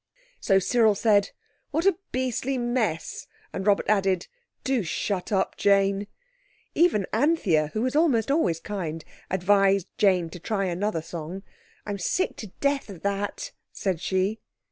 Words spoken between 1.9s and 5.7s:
beastly mess!" And Robert added, "Do shut up,